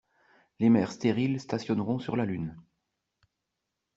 Les 0.59 0.69
maires 0.71 0.93
stériles 0.93 1.39
stationneront 1.39 1.99
sur 1.99 2.15
la 2.15 2.25
Lune. 2.25 2.57